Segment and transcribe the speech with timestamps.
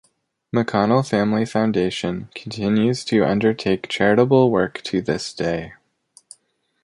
[0.51, 5.73] McConnell Family Foundation continues to undertake charitable work to this day.